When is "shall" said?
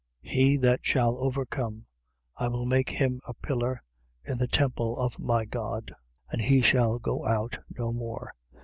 0.81-1.15, 6.63-6.97